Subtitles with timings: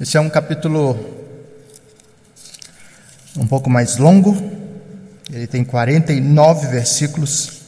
[0.00, 0.96] Esse é um capítulo
[3.36, 4.32] um pouco mais longo,
[5.28, 7.62] ele tem 49 versículos,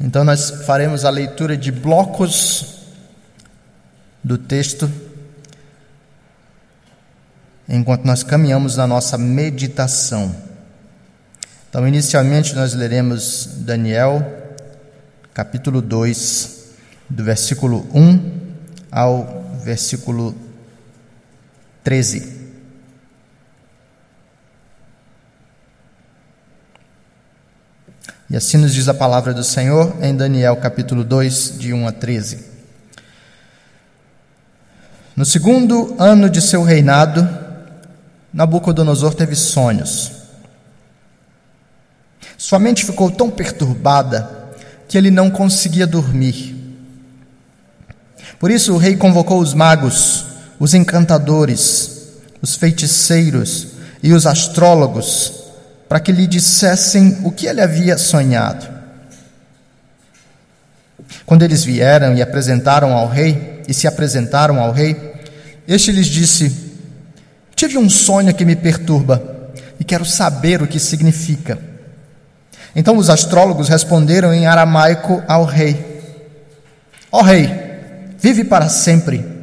[0.00, 2.76] então nós faremos a leitura de blocos
[4.24, 4.90] do texto
[7.68, 10.34] enquanto nós caminhamos na nossa meditação.
[11.68, 14.54] Então, inicialmente, nós leremos Daniel,
[15.34, 16.70] capítulo 2,
[17.10, 18.32] do versículo 1
[18.90, 20.45] ao versículo
[21.86, 22.32] 13.
[28.28, 31.92] E assim nos diz a palavra do Senhor em Daniel capítulo 2, de 1 a
[31.92, 32.44] 13.
[35.14, 37.28] No segundo ano de seu reinado,
[38.34, 40.10] Nabucodonosor teve sonhos.
[42.36, 44.28] Sua mente ficou tão perturbada
[44.88, 46.52] que ele não conseguia dormir.
[48.40, 50.26] Por isso o rei convocou os magos,
[50.58, 52.08] os encantadores,
[52.40, 53.68] os feiticeiros
[54.02, 55.44] e os astrólogos
[55.88, 58.66] para que lhe dissessem o que ele havia sonhado.
[61.24, 64.96] Quando eles vieram e apresentaram ao rei, e se apresentaram ao rei,
[65.66, 66.72] este lhes disse:
[67.54, 71.58] Tive um sonho que me perturba e quero saber o que significa.
[72.74, 76.02] Então os astrólogos responderam em aramaico ao rei:
[77.10, 77.50] Ó oh, rei,
[78.18, 79.35] vive para sempre.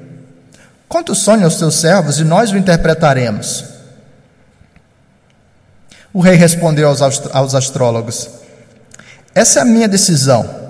[0.87, 3.65] Conta o sonho aos teus servos e nós o interpretaremos.
[6.13, 8.29] O rei respondeu aos, aos astrólogos:
[9.33, 10.63] Essa é a minha decisão.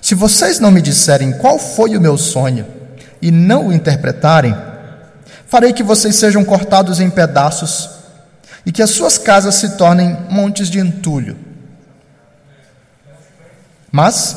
[0.00, 2.66] Se vocês não me disserem qual foi o meu sonho
[3.20, 4.56] e não o interpretarem,
[5.46, 7.90] farei que vocês sejam cortados em pedaços
[8.64, 11.36] e que as suas casas se tornem montes de entulho.
[13.90, 14.36] Mas,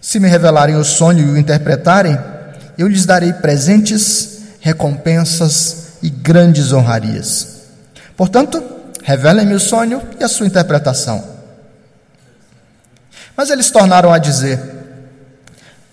[0.00, 2.18] se me revelarem o sonho e o interpretarem,
[2.78, 7.58] eu lhes darei presentes, recompensas e grandes honrarias.
[8.16, 11.24] Portanto, Revelem-me o sonho e a sua interpretação.
[13.34, 14.60] Mas eles tornaram a dizer: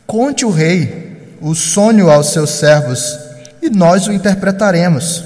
[0.06, 3.18] Conte o rei o sonho aos seus servos
[3.62, 5.24] e nós o interpretaremos.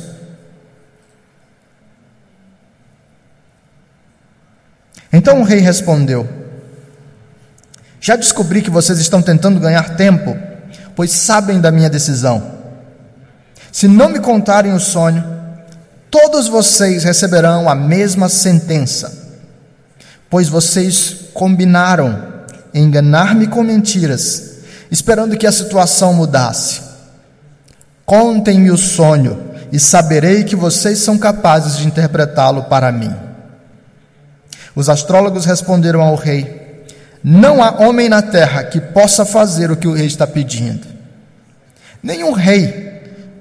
[5.12, 6.30] Então o rei respondeu:
[8.00, 10.38] Já descobri que vocês estão tentando ganhar tempo,
[11.00, 12.44] pois sabem da minha decisão.
[13.72, 15.24] Se não me contarem o sonho,
[16.12, 19.10] todos vocês receberão a mesma sentença,
[20.30, 22.22] pois vocês combinaram
[22.74, 24.56] enganar-me com mentiras,
[24.92, 26.82] esperando que a situação mudasse.
[28.06, 33.16] Contem-me o sonho e saberei que vocês são capazes de interpretá-lo para mim.
[34.76, 36.69] Os astrólogos responderam ao rei:
[37.24, 40.88] Não há homem na terra que possa fazer o que o rei está pedindo.
[42.02, 42.90] Nenhum rei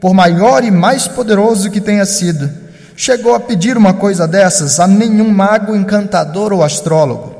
[0.00, 2.50] por maior e mais poderoso que tenha sido,
[2.96, 7.36] chegou a pedir uma coisa dessas a nenhum mago, encantador ou astrólogo.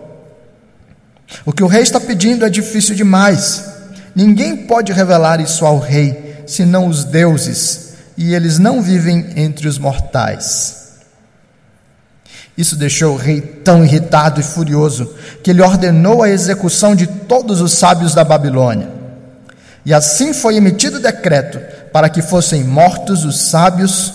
[1.44, 3.64] O que o rei está pedindo é difícil demais.
[4.14, 9.78] Ninguém pode revelar isso ao rei, senão os deuses, e eles não vivem entre os
[9.78, 10.77] mortais.
[12.58, 15.14] Isso deixou o rei tão irritado e furioso
[15.44, 18.88] que ele ordenou a execução de todos os sábios da Babilônia.
[19.86, 21.60] E assim foi emitido decreto
[21.92, 24.12] para que fossem mortos os sábios,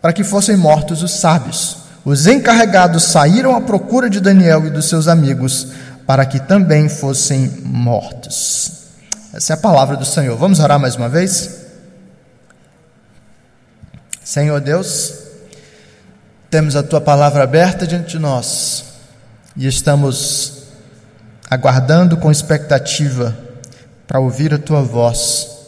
[0.00, 1.76] para que fossem mortos os sábios.
[2.06, 5.66] Os encarregados saíram à procura de Daniel e dos seus amigos,
[6.06, 8.72] para que também fossem mortos.
[9.34, 10.38] Essa é a palavra do Senhor.
[10.38, 11.66] Vamos orar mais uma vez?
[14.24, 15.27] Senhor Deus,
[16.50, 18.84] temos a tua palavra aberta diante de nós
[19.56, 20.64] e estamos
[21.50, 23.36] aguardando com expectativa
[24.06, 25.58] para ouvir a tua voz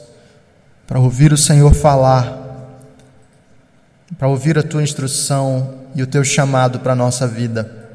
[0.91, 2.37] para ouvir o Senhor falar,
[4.19, 7.89] para ouvir a tua instrução e o teu chamado para a nossa vida.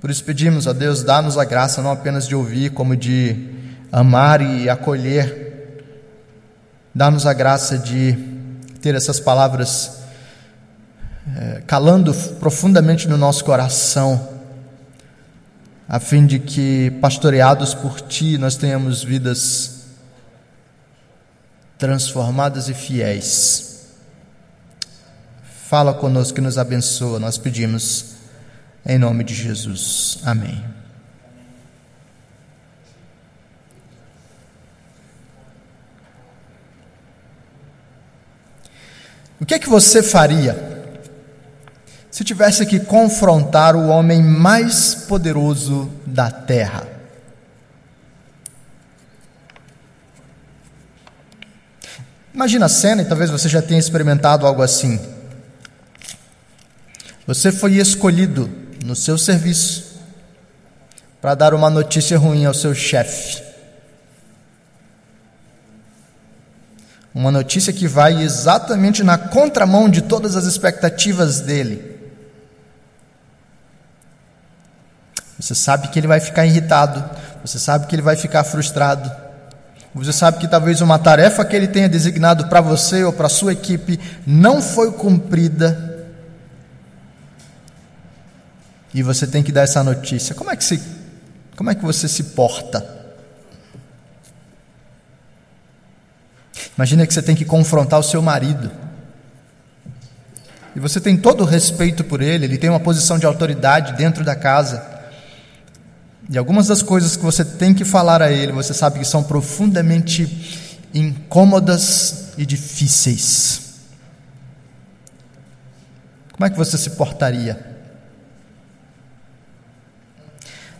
[0.00, 3.48] Por isso pedimos a Deus, dá-nos a graça não apenas de ouvir, como de
[3.92, 5.84] amar e acolher.
[6.92, 8.18] Dá-nos a graça de
[8.82, 10.00] ter essas palavras
[11.34, 14.28] é, calando profundamente no nosso coração,
[15.88, 19.86] a fim de que, pastoreados por Ti, nós tenhamos vidas
[21.78, 23.86] transformadas e fiéis.
[25.68, 28.16] Fala conosco e nos abençoa, nós pedimos
[28.84, 30.18] em nome de Jesus.
[30.24, 30.64] Amém.
[39.40, 40.75] O que é que você faria
[42.16, 46.88] se tivesse que confrontar o homem mais poderoso da terra?
[52.32, 54.98] Imagina a cena, e talvez você já tenha experimentado algo assim.
[57.26, 58.50] Você foi escolhido
[58.82, 60.00] no seu serviço
[61.20, 63.42] para dar uma notícia ruim ao seu chefe.
[67.14, 71.95] Uma notícia que vai exatamente na contramão de todas as expectativas dele.
[75.38, 77.04] Você sabe que ele vai ficar irritado,
[77.44, 79.10] você sabe que ele vai ficar frustrado.
[79.94, 83.52] Você sabe que talvez uma tarefa que ele tenha designado para você ou para sua
[83.52, 86.06] equipe não foi cumprida.
[88.92, 90.34] E você tem que dar essa notícia.
[90.34, 90.82] Como é que, se,
[91.56, 92.86] como é que você se porta?
[96.76, 98.70] Imagina que você tem que confrontar o seu marido.
[100.74, 104.22] E você tem todo o respeito por ele, ele tem uma posição de autoridade dentro
[104.22, 104.95] da casa.
[106.28, 109.22] E algumas das coisas que você tem que falar a ele, você sabe que são
[109.22, 113.74] profundamente incômodas e difíceis.
[116.32, 117.74] Como é que você se portaria?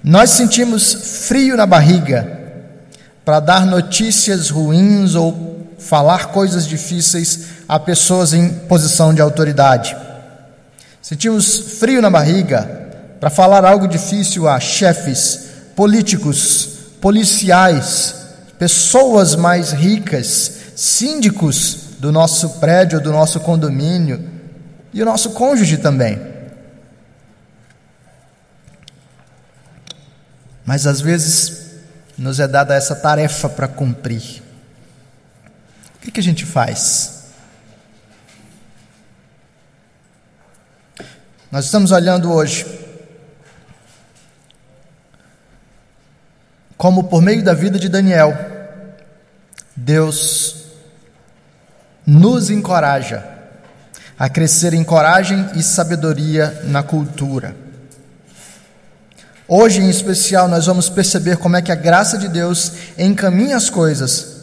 [0.02, 2.44] Nós sentimos frio na barriga
[3.24, 9.96] para dar notícias ruins ou falar coisas difíceis a pessoas em posição de autoridade.
[11.00, 12.85] Sentimos frio na barriga
[13.26, 16.68] para falar algo difícil a chefes, políticos,
[17.00, 18.14] policiais,
[18.56, 24.30] pessoas mais ricas, síndicos do nosso prédio, do nosso condomínio
[24.94, 26.20] e o nosso cônjuge também.
[30.64, 31.72] Mas às vezes
[32.16, 34.40] nos é dada essa tarefa para cumprir
[36.00, 37.24] que, que a gente faz?
[41.50, 42.85] Nós estamos olhando hoje
[46.76, 48.36] como, por meio da vida de Daniel,
[49.74, 50.64] Deus
[52.06, 53.24] nos encoraja
[54.18, 57.54] a crescer em coragem e sabedoria na cultura.
[59.48, 63.70] Hoje, em especial, nós vamos perceber como é que a graça de Deus encaminha as
[63.70, 64.36] coisas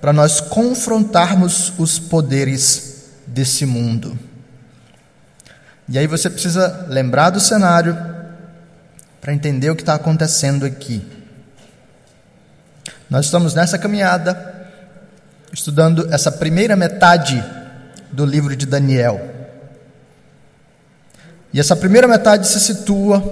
[0.00, 4.18] para nós confrontarmos os poderes desse mundo.
[5.88, 7.96] E aí você precisa lembrar do cenário
[9.20, 11.13] para entender o que está acontecendo aqui.
[13.08, 14.66] Nós estamos nessa caminhada,
[15.52, 17.42] estudando essa primeira metade
[18.10, 19.30] do livro de Daniel.
[21.52, 23.22] E essa primeira metade se situa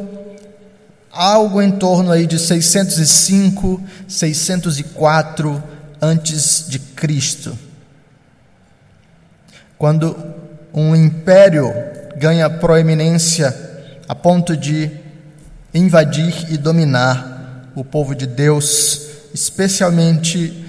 [1.10, 5.62] algo em torno aí de 605, 604
[6.00, 7.56] antes de Cristo.
[9.76, 10.16] Quando
[10.72, 11.72] um império
[12.16, 13.54] ganha proeminência
[14.08, 14.90] a ponto de
[15.74, 18.91] invadir e dominar o povo de Deus,
[19.32, 20.64] especialmente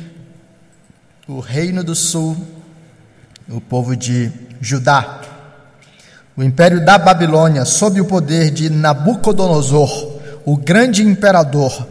[1.28, 2.38] o Reino do Sul,
[3.50, 4.32] o povo de
[4.62, 5.22] Judá.
[6.36, 11.88] O império da Babilônia, sob o poder de Nabucodonosor, o grande imperador,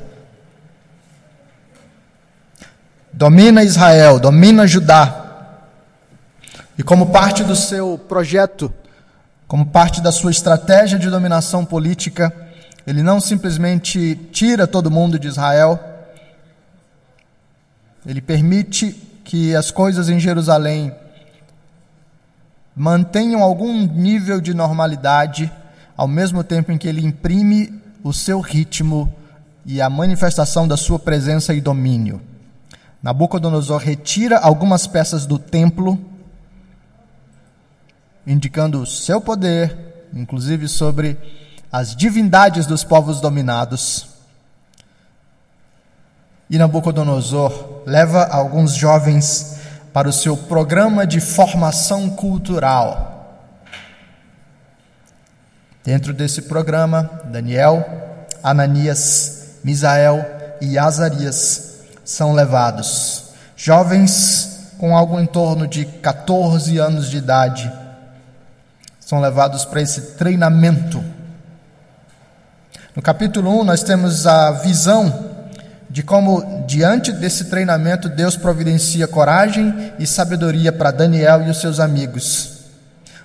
[3.13, 5.19] domina Israel, domina Judá.
[6.77, 8.73] E como parte do seu projeto,
[9.47, 12.35] como parte da sua estratégia de dominação política,
[12.87, 15.92] ele não simplesmente tira todo mundo de Israel,
[18.07, 18.93] ele permite
[19.25, 20.93] que as coisas em Jerusalém
[22.75, 25.53] mantenham algum nível de normalidade,
[25.97, 29.13] ao mesmo tempo em que ele imprime o seu ritmo
[29.65, 32.21] e a manifestação da sua presença e domínio.
[33.03, 35.99] Nabucodonosor retira algumas peças do templo,
[38.27, 41.17] indicando o seu poder, inclusive sobre
[41.71, 44.12] as divindades dos povos dominados.
[46.53, 49.57] E Nabucodonosor leva alguns jovens
[49.91, 53.49] para o seu programa de formação cultural.
[55.83, 57.83] Dentro desse programa, Daniel,
[58.43, 60.27] Ananias, Misael
[60.61, 63.33] e Azarias são levados.
[63.57, 67.73] Jovens com algo em torno de 14 anos de idade
[69.01, 71.03] são levados para esse treinamento.
[72.95, 75.32] No capítulo 1, nós temos a visão
[75.93, 81.79] de como, diante desse treinamento, Deus providencia coragem e sabedoria para Daniel e os seus
[81.79, 82.63] amigos,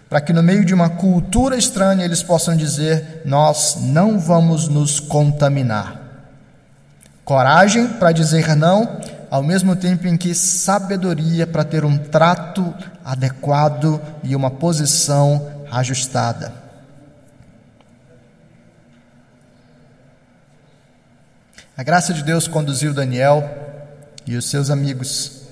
[0.09, 4.99] para que no meio de uma cultura estranha eles possam dizer: Nós não vamos nos
[4.99, 6.01] contaminar.
[7.23, 8.99] Coragem para dizer não,
[9.31, 16.51] ao mesmo tempo em que sabedoria para ter um trato adequado e uma posição ajustada.
[21.77, 23.47] A graça de Deus conduziu Daniel
[24.25, 25.43] e os seus amigos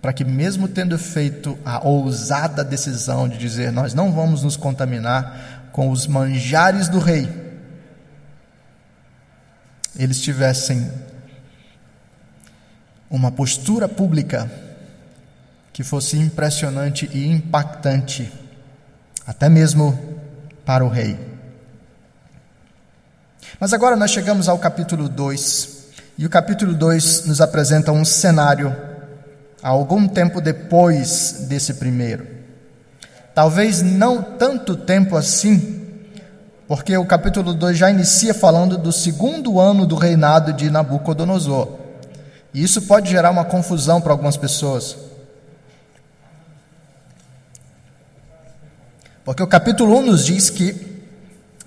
[0.00, 5.68] para que, mesmo tendo feito a ousada decisão de dizer nós não vamos nos contaminar
[5.72, 7.28] com os manjares do rei,
[9.98, 10.92] eles tivessem
[13.10, 14.48] uma postura pública
[15.72, 18.32] que fosse impressionante e impactante,
[19.26, 20.20] até mesmo
[20.64, 21.35] para o rei.
[23.58, 25.86] Mas agora nós chegamos ao capítulo 2,
[26.18, 28.76] e o capítulo 2 nos apresenta um cenário
[29.62, 32.26] algum tempo depois desse primeiro.
[33.34, 35.82] Talvez não tanto tempo assim,
[36.68, 41.78] porque o capítulo 2 já inicia falando do segundo ano do reinado de Nabucodonosor.
[42.52, 44.96] E isso pode gerar uma confusão para algumas pessoas.
[49.24, 50.95] Porque o capítulo 1 nos diz que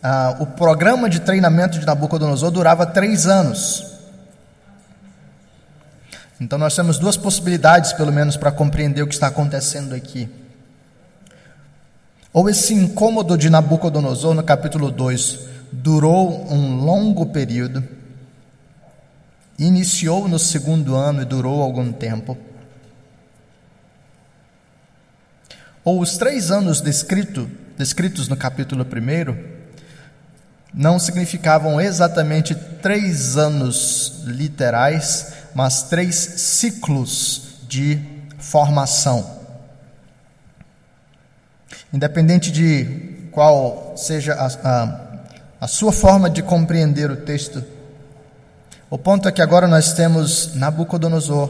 [0.01, 3.85] ah, o programa de treinamento de Nabucodonosor durava três anos.
[6.39, 10.29] Então nós temos duas possibilidades, pelo menos, para compreender o que está acontecendo aqui.
[12.31, 15.39] Ou esse incômodo de Nabucodonosor, no capítulo 2,
[15.71, 17.83] durou um longo período,
[19.57, 22.37] iniciou no segundo ano e durou algum tempo.
[25.83, 29.58] Ou os três anos descrito, descritos no capítulo 1
[30.73, 37.99] não significavam exatamente três anos literais, mas três ciclos de
[38.37, 39.39] formação.
[41.91, 44.99] Independente de qual seja a, a,
[45.61, 47.63] a sua forma de compreender o texto,
[48.89, 51.49] o ponto é que agora nós temos Nabucodonosor,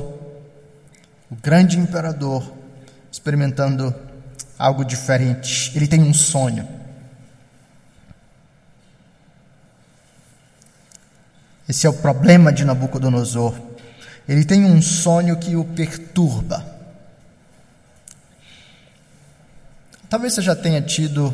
[1.32, 2.52] o grande imperador,
[3.12, 3.94] experimentando
[4.58, 5.72] algo diferente.
[5.76, 6.79] Ele tem um sonho.
[11.70, 13.54] Esse é o problema de Nabucodonosor.
[14.28, 16.66] Ele tem um sonho que o perturba.
[20.10, 21.32] Talvez você já tenha tido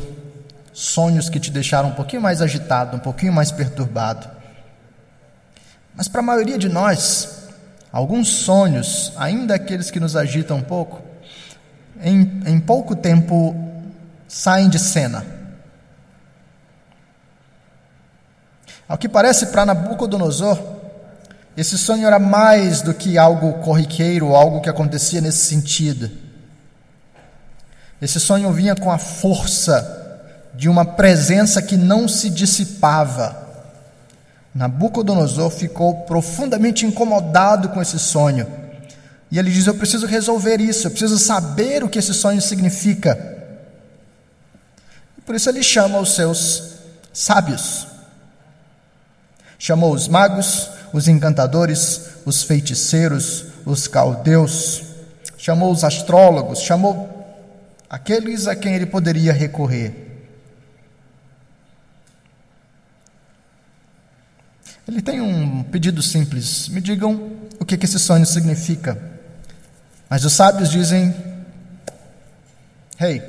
[0.74, 4.28] sonhos que te deixaram um pouquinho mais agitado, um pouquinho mais perturbado.
[5.94, 7.48] Mas para a maioria de nós,
[7.90, 11.00] alguns sonhos, ainda aqueles que nos agitam um pouco,
[12.02, 13.56] em, em pouco tempo
[14.28, 15.35] saem de cena.
[18.88, 20.58] Ao que parece para Nabucodonosor,
[21.56, 26.10] esse sonho era mais do que algo corriqueiro, algo que acontecia nesse sentido.
[28.00, 30.20] Esse sonho vinha com a força
[30.54, 33.44] de uma presença que não se dissipava.
[34.54, 38.46] Nabucodonosor ficou profundamente incomodado com esse sonho.
[39.30, 43.34] E ele diz: Eu preciso resolver isso, eu preciso saber o que esse sonho significa.
[45.24, 46.74] Por isso ele chama os seus
[47.12, 47.95] sábios.
[49.66, 54.84] Chamou os magos, os encantadores, os feiticeiros, os caldeus,
[55.36, 57.26] chamou os astrólogos, chamou
[57.90, 60.22] aqueles a quem ele poderia recorrer.
[64.86, 68.96] Ele tem um pedido simples: me digam o que, esse sonho significa.
[70.08, 71.12] Mas os sábios dizem:
[73.00, 73.20] Hey,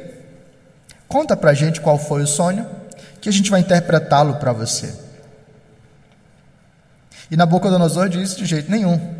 [1.08, 2.64] conta para a gente qual foi o sonho,
[3.20, 5.07] que a gente vai interpretá-lo para você.
[7.30, 9.16] E Nabucodonosor disse: De jeito nenhum.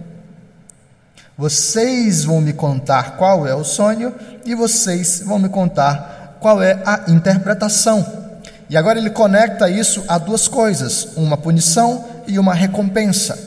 [1.38, 6.82] Vocês vão me contar qual é o sonho e vocês vão me contar qual é
[6.86, 8.06] a interpretação.
[8.70, 13.38] E agora ele conecta isso a duas coisas: uma punição e uma recompensa.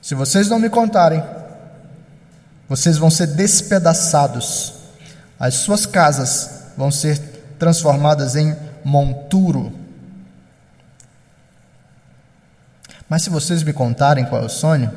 [0.00, 1.22] Se vocês não me contarem,
[2.68, 4.74] vocês vão ser despedaçados,
[5.38, 7.18] as suas casas vão ser
[7.58, 9.72] transformadas em monturo.
[13.08, 14.90] Mas se vocês me contarem qual é o sonho,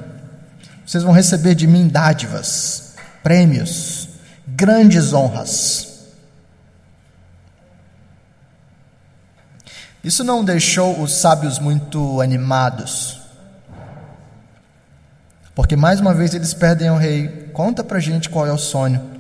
[0.85, 4.09] vocês vão receber de mim dádivas, prêmios,
[4.47, 5.87] grandes honras.
[10.03, 13.19] Isso não deixou os sábios muito animados.
[15.53, 19.19] Porque mais uma vez eles pedem ao rei: conta pra gente qual é o sonho.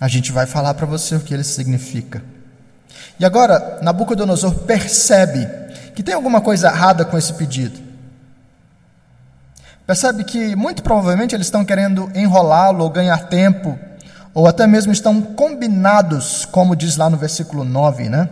[0.00, 2.22] A gente vai falar para você o que ele significa.
[3.20, 5.46] E agora, Nabucodonosor percebe
[5.94, 7.78] que tem alguma coisa errada com esse pedido.
[9.86, 13.78] Percebe que muito provavelmente eles estão querendo enrolá-lo ou ganhar tempo,
[14.32, 18.28] ou até mesmo estão combinados, como diz lá no versículo 9, né?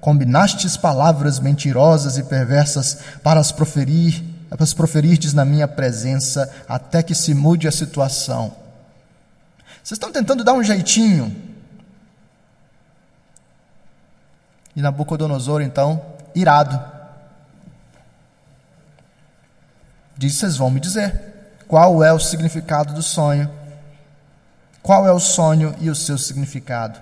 [0.00, 7.02] Combinastes palavras mentirosas e perversas para as proferir, para as proferirdes na minha presença, até
[7.02, 8.52] que se mude a situação.
[9.82, 11.34] Vocês estão tentando dar um jeitinho.
[14.74, 16.02] E Nabucodonosor, então,
[16.34, 16.93] irado,
[20.16, 21.34] Diz: Vocês vão me dizer
[21.66, 23.50] qual é o significado do sonho,
[24.82, 26.98] qual é o sonho e o seu significado.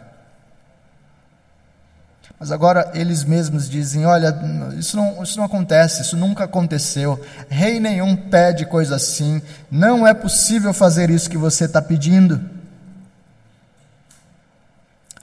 [2.42, 4.36] Mas agora eles mesmos dizem: olha,
[4.76, 7.24] isso não, isso não acontece, isso nunca aconteceu.
[7.48, 9.40] Rei nenhum pede coisa assim.
[9.70, 12.40] Não é possível fazer isso que você está pedindo.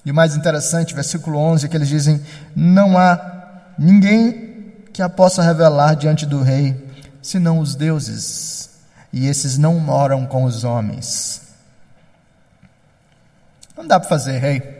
[0.05, 2.21] E o mais interessante, versículo 11, é que eles dizem:
[2.55, 3.19] não há
[3.77, 6.88] ninguém que a possa revelar diante do rei,
[7.29, 8.69] senão os deuses.
[9.13, 11.41] E esses não moram com os homens.
[13.77, 14.79] Não dá para fazer, rei.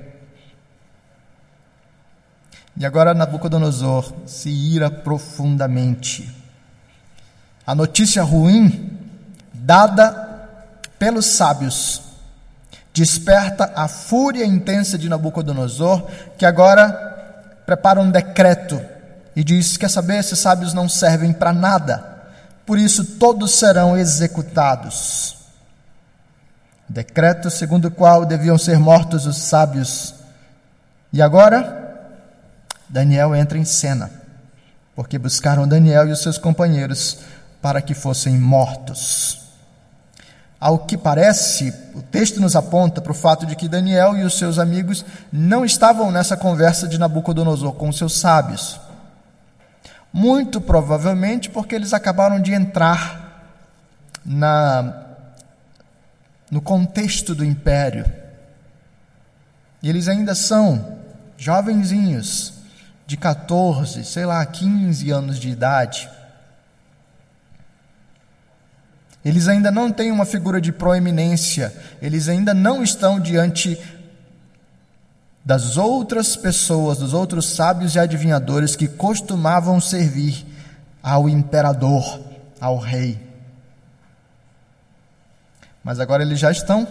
[2.75, 6.33] E agora Nabucodonosor se ira profundamente.
[7.65, 8.97] A notícia ruim,
[9.53, 10.47] dada
[10.97, 12.01] pelos sábios,
[12.93, 18.81] desperta a fúria intensa de Nabucodonosor, que agora prepara um decreto
[19.35, 22.08] e diz: Quer saber, esses sábios não servem para nada,
[22.69, 25.35] por isso todos serão executados.
[26.87, 30.13] Decreto segundo o qual deviam ser mortos os sábios.
[31.11, 32.13] E agora?
[32.87, 34.11] Daniel entra em cena,
[34.95, 37.21] porque buscaram Daniel e os seus companheiros
[37.59, 39.41] para que fossem mortos.
[40.59, 44.37] Ao que parece, o texto nos aponta para o fato de que Daniel e os
[44.37, 48.79] seus amigos não estavam nessa conversa de Nabucodonosor com os seus sábios.
[50.11, 53.29] Muito provavelmente porque eles acabaram de entrar
[54.25, 55.05] na,
[56.49, 58.05] no contexto do império.
[59.81, 60.97] E eles ainda são
[61.37, 62.53] jovenzinhos,
[63.07, 66.07] de 14, sei lá, 15 anos de idade.
[69.25, 73.79] Eles ainda não têm uma figura de proeminência, eles ainda não estão diante
[75.49, 80.45] das outras pessoas, dos outros sábios e adivinhadores que costumavam servir
[81.01, 82.21] ao imperador,
[82.61, 83.19] ao rei.
[85.83, 86.87] Mas agora eles já estão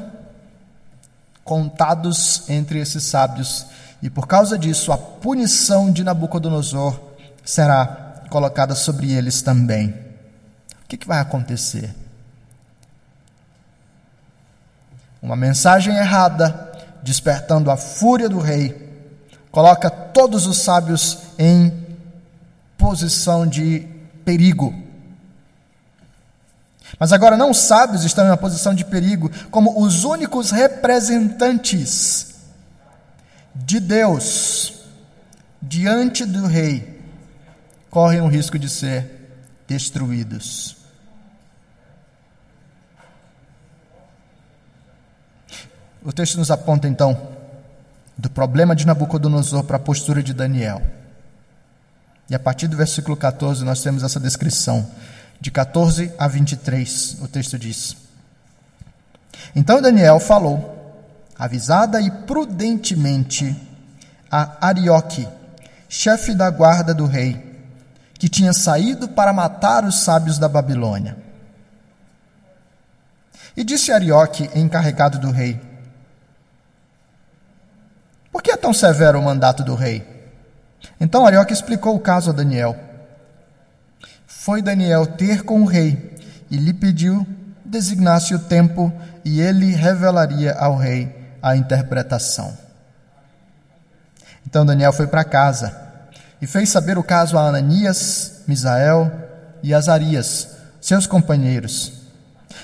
[1.45, 3.65] contados entre esses sábios
[4.03, 6.99] e por causa disso, a punição de Nabucodonosor
[7.45, 7.87] será
[8.29, 9.91] colocada sobre eles também.
[10.83, 11.95] O que, que vai acontecer?
[15.23, 16.68] Uma mensagem errada,
[17.03, 18.89] despertando a fúria do rei,
[19.51, 21.87] coloca todos os sábios em
[22.77, 23.87] posição de
[24.25, 24.75] perigo.
[26.99, 32.35] Mas agora não os sábios estão em uma posição de perigo como os únicos representantes
[33.55, 34.75] de Deus
[35.61, 36.99] diante do rei
[37.91, 39.11] correm o risco de ser
[39.67, 40.78] destruídos.
[46.09, 47.29] O texto nos aponta então
[48.17, 50.81] do problema de Nabucodonosor para a postura de Daniel.
[52.31, 54.89] E a partir do versículo 14 nós temos essa descrição.
[55.39, 57.95] De 14 a 23, o texto diz:
[59.55, 61.05] Então Daniel falou
[61.39, 63.55] avisada e prudentemente
[64.31, 65.29] a Arioque,
[65.91, 67.61] chefe da guarda do rei,
[68.15, 71.19] que tinha saído para matar os sábios da Babilônia.
[73.55, 75.68] E disse Arioque, encarregado do rei:
[78.39, 80.07] Por que é tão severo o mandato do rei?
[81.01, 82.77] Então Arioque explicou o caso a Daniel.
[84.29, 86.17] Foi Daniel ter com o rei
[86.49, 87.27] e lhe pediu
[87.65, 88.93] designasse o tempo
[89.25, 92.57] e ele revelaria ao rei a interpretação.
[94.47, 95.77] Então Daniel foi para casa
[96.41, 99.11] e fez saber o caso a Ananias, Misael
[99.65, 101.93] e Azarias, seus companheiros,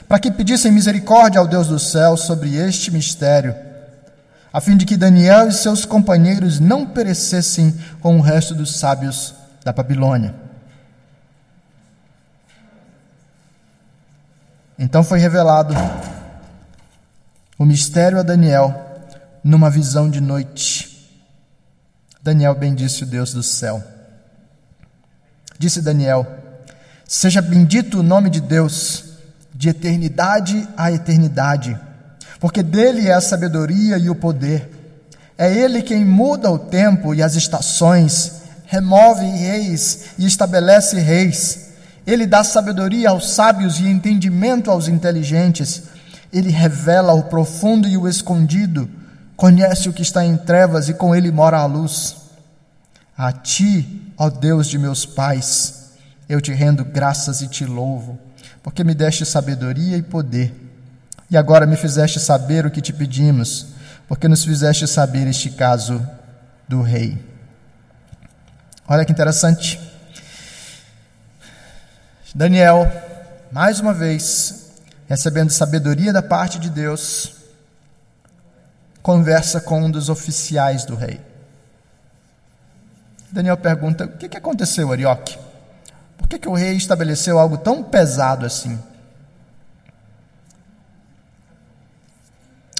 [0.06, 3.73] para que pedissem misericórdia ao Deus do céu sobre este mistério,
[4.54, 9.34] a fim de que Daniel e seus companheiros não perecessem com o resto dos sábios
[9.64, 10.32] da Babilônia.
[14.78, 15.74] Então foi revelado
[17.58, 18.72] o mistério a Daniel
[19.42, 21.10] numa visão de noite.
[22.22, 23.82] Daniel bendisse o Deus do céu.
[25.58, 26.24] Disse Daniel:
[27.08, 29.16] Seja bendito o nome de Deus,
[29.52, 31.76] de eternidade a eternidade,
[32.44, 34.70] porque dele é a sabedoria e o poder.
[35.38, 41.70] É ele quem muda o tempo e as estações, remove reis e estabelece reis.
[42.06, 45.84] Ele dá sabedoria aos sábios e entendimento aos inteligentes
[46.30, 48.90] ele revela o profundo e o escondido,
[49.34, 52.16] conhece o que está em trevas e com ele mora a luz.
[53.16, 55.92] A ti, ó Deus de meus pais,
[56.28, 58.18] eu te rendo graças e te louvo,
[58.62, 60.63] porque me deste sabedoria e poder.
[61.34, 63.66] E agora me fizeste saber o que te pedimos,
[64.06, 66.00] porque nos fizeste saber este caso
[66.68, 67.18] do rei.
[68.86, 69.80] Olha que interessante.
[72.32, 72.86] Daniel,
[73.50, 74.74] mais uma vez,
[75.08, 77.34] recebendo sabedoria da parte de Deus,
[79.02, 81.20] conversa com um dos oficiais do rei.
[83.32, 85.36] Daniel pergunta: O que, aconteceu, Arioque?
[86.16, 88.78] Por que, que o rei estabeleceu algo tão pesado assim?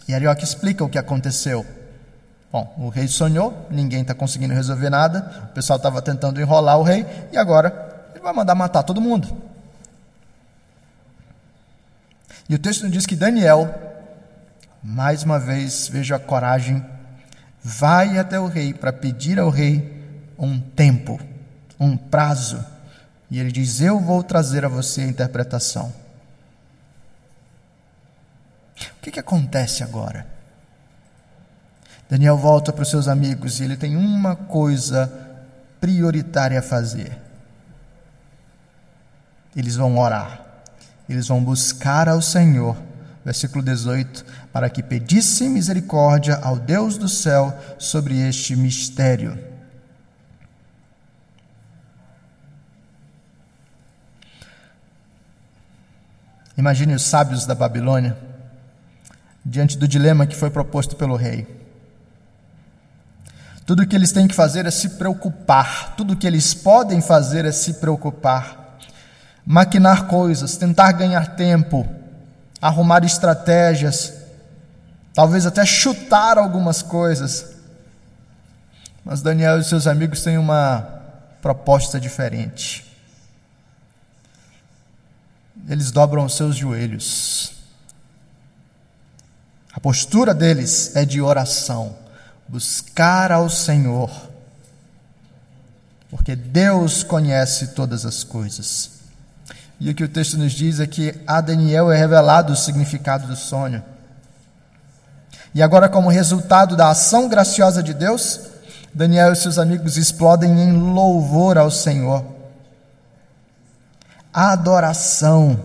[0.06, 1.64] E Arioque explica o que aconteceu.
[2.52, 6.84] Bom, o rei sonhou, ninguém está conseguindo resolver nada, o pessoal estava tentando enrolar o
[6.84, 9.28] rei, e agora ele vai mandar matar todo mundo.
[12.48, 13.74] E o texto diz que Daniel,
[14.82, 16.84] mais uma vez, veja a coragem,
[17.62, 20.04] vai até o rei para pedir ao rei
[20.38, 21.18] um tempo,
[21.80, 22.64] um prazo.
[23.30, 25.92] E ele diz: Eu vou trazer a você a interpretação.
[28.93, 30.26] O que, que acontece agora?
[32.08, 35.12] Daniel volta para os seus amigos e ele tem uma coisa
[35.78, 37.18] prioritária a fazer.
[39.54, 40.42] Eles vão orar,
[41.06, 42.76] eles vão buscar ao Senhor,
[43.22, 49.38] versículo 18, para que pedisse misericórdia ao Deus do céu sobre este mistério.
[56.56, 58.23] Imagine os sábios da Babilônia
[59.44, 61.46] diante do dilema que foi proposto pelo rei.
[63.66, 67.00] Tudo o que eles têm que fazer é se preocupar, tudo o que eles podem
[67.00, 68.78] fazer é se preocupar,
[69.44, 71.88] maquinar coisas, tentar ganhar tempo,
[72.60, 74.12] arrumar estratégias,
[75.14, 77.54] talvez até chutar algumas coisas.
[79.04, 80.86] Mas Daniel e seus amigos têm uma
[81.40, 82.84] proposta diferente
[85.68, 87.53] eles dobram os seus joelhos.
[89.74, 91.96] A postura deles é de oração,
[92.48, 94.10] buscar ao Senhor,
[96.08, 98.90] porque Deus conhece todas as coisas.
[99.80, 103.26] E o que o texto nos diz é que a Daniel é revelado o significado
[103.26, 103.82] do sonho.
[105.52, 108.40] E agora, como resultado da ação graciosa de Deus,
[108.94, 112.34] Daniel e seus amigos explodem em louvor ao Senhor
[114.34, 115.60] adoração.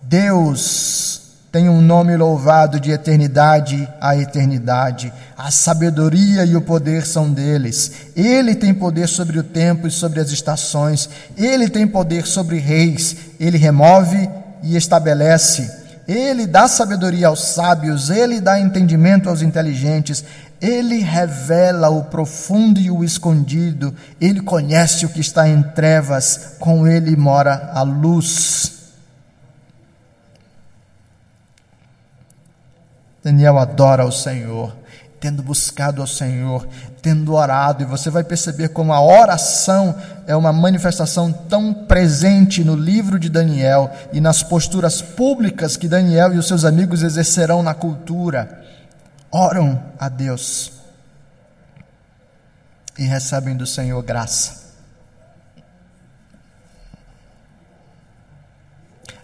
[0.00, 1.21] Deus
[1.52, 5.12] tem um nome louvado de eternidade a eternidade.
[5.36, 7.92] A sabedoria e o poder são deles.
[8.16, 11.10] Ele tem poder sobre o tempo e sobre as estações.
[11.36, 13.14] Ele tem poder sobre reis.
[13.38, 14.30] Ele remove
[14.62, 15.70] e estabelece.
[16.08, 20.24] Ele dá sabedoria aos sábios, ele dá entendimento aos inteligentes,
[20.60, 26.88] ele revela o profundo e o escondido, ele conhece o que está em trevas, com
[26.88, 28.81] ele mora a luz.
[33.22, 34.74] Daniel adora o Senhor,
[35.20, 36.66] tendo buscado ao Senhor,
[37.00, 39.94] tendo orado, e você vai perceber como a oração
[40.26, 46.34] é uma manifestação tão presente no livro de Daniel e nas posturas públicas que Daniel
[46.34, 48.60] e os seus amigos exercerão na cultura.
[49.30, 50.72] Oram a Deus
[52.98, 54.62] e recebem do Senhor graça.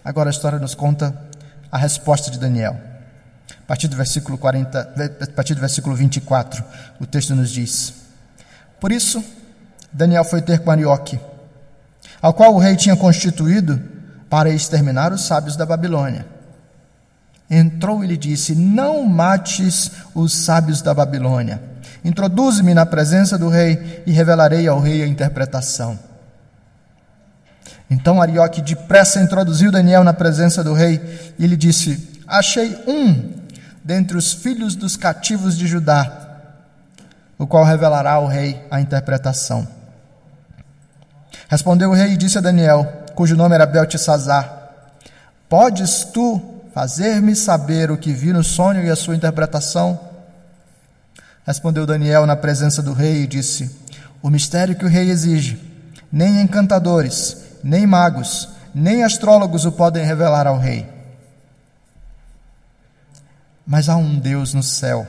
[0.04, 1.14] Agora a história nos conta
[1.70, 2.87] a resposta de Daniel.
[3.68, 6.64] A partir do versículo 40, a partir do versículo 24,
[6.98, 7.92] o texto nos diz:
[8.80, 9.22] Por isso,
[9.92, 11.20] Daniel foi ter com Arioque,
[12.22, 13.78] ao qual o rei tinha constituído
[14.30, 16.24] para exterminar os sábios da Babilônia.
[17.50, 21.60] Entrou e lhe disse: Não mates os sábios da Babilônia.
[22.02, 25.98] Introduze-me na presença do rei e revelarei ao rei a interpretação.
[27.90, 33.37] Então Arioque depressa introduziu Daniel na presença do rei e lhe disse: Achei um
[33.84, 36.28] dentre os filhos dos cativos de Judá,
[37.38, 39.66] o qual revelará ao rei a interpretação.
[41.48, 44.70] Respondeu o rei e disse a Daniel, cujo nome era Beltesazar:
[45.48, 46.40] Podes tu
[46.74, 49.98] fazer-me saber o que vi no sonho e a sua interpretação?
[51.46, 53.70] Respondeu Daniel na presença do rei e disse:
[54.20, 55.58] O mistério que o rei exige,
[56.12, 60.97] nem encantadores, nem magos, nem astrólogos o podem revelar ao rei
[63.68, 65.06] mas há um Deus no céu,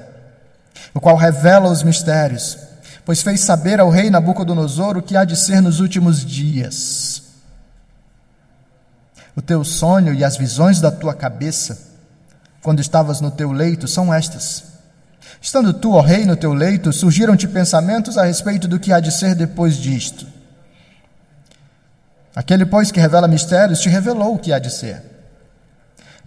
[0.94, 2.58] o qual revela os mistérios,
[3.06, 7.24] pois fez saber ao rei Nabucodonosor o que há de ser nos últimos dias.
[9.34, 11.88] O teu sonho e as visões da tua cabeça,
[12.62, 14.66] quando estavas no teu leito, são estas.
[15.42, 19.14] Estando tu, ó rei, no teu leito, surgiram-te pensamentos a respeito do que há de
[19.14, 20.28] ser depois disto.
[22.36, 25.02] Aquele, pois, que revela mistérios, te revelou o que há de ser.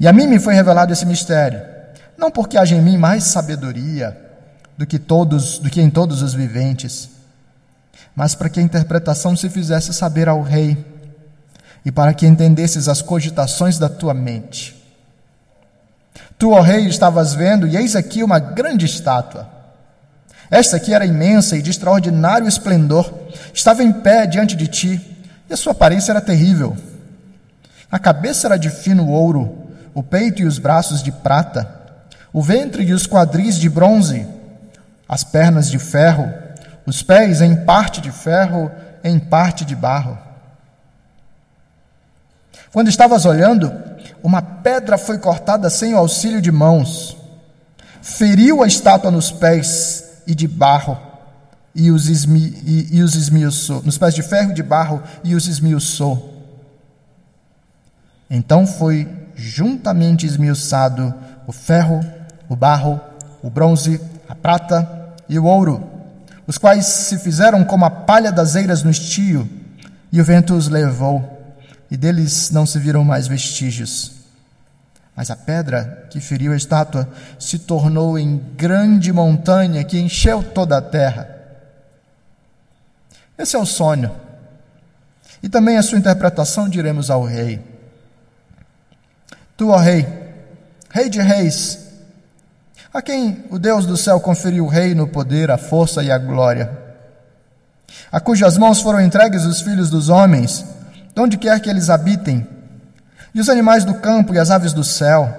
[0.01, 1.72] E a mim me foi revelado esse mistério
[2.23, 4.17] não porque haja em mim mais sabedoria
[4.79, 7.11] do que todos, do que em todos os viventes,
[8.15, 10.93] mas para que a interpretação se fizesse saber ao rei.
[11.85, 14.81] e para que entendesses as cogitações da tua mente.
[16.39, 19.49] Tu, ó rei, estavas vendo, e eis aqui uma grande estátua.
[20.49, 23.13] Esta aqui era imensa e de extraordinário esplendor,
[23.53, 26.77] estava em pé diante de ti, e a sua aparência era terrível.
[27.91, 31.82] A cabeça era de fino ouro, o peito e os braços de prata,
[32.33, 34.27] o ventre e os quadris de bronze,
[35.09, 36.33] as pernas de ferro,
[36.87, 38.71] os pés em parte de ferro,
[39.05, 40.19] em parte de barro.
[42.73, 43.73] Quando estavas olhando,
[44.23, 47.17] uma pedra foi cortada sem o auxílio de mãos,
[48.01, 50.99] feriu a estátua nos pés e de barro,
[51.75, 55.35] e os, esmi, e, e os esmiuçou, nos pés de ferro e de barro, e
[55.35, 56.31] os esmiuçou.
[58.31, 61.15] Então foi juntamente esmiuçado
[61.47, 62.01] o ferro,
[62.53, 63.01] o barro,
[63.43, 65.83] o bronze, a prata e o ouro,
[66.47, 69.49] os quais se fizeram como a palha das eiras no estio,
[70.13, 71.57] e o vento os levou
[71.91, 74.13] e deles não se viram mais vestígios.
[75.17, 80.77] Mas a pedra que feriu a estátua se tornou em grande montanha que encheu toda
[80.77, 81.29] a terra.
[83.39, 84.15] Esse é o sonho.
[85.43, 87.61] E também a sua interpretação diremos ao rei.
[89.57, 90.07] Tu, ó rei,
[90.91, 91.82] rei de reis,
[92.93, 96.19] a quem o Deus do céu conferiu o reino, o poder, a força e a
[96.19, 96.83] glória,
[98.11, 100.65] a cujas mãos foram entregues os filhos dos homens,
[101.15, 102.47] de onde quer que eles habitem,
[103.35, 105.33] e os animais do campo e as aves do céu,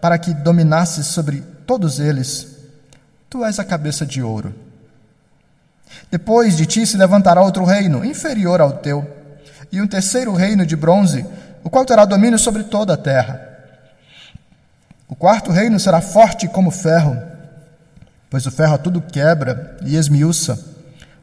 [0.00, 2.46] para que dominasses sobre todos eles.
[3.28, 4.54] Tu és a cabeça de ouro.
[6.10, 9.06] Depois de ti se levantará outro reino, inferior ao teu,
[9.70, 11.26] e um terceiro reino de bronze,
[11.62, 13.53] o qual terá domínio sobre toda a terra.
[15.06, 17.20] O quarto reino será forte como ferro,
[18.30, 20.58] pois o ferro a tudo quebra e esmiuça,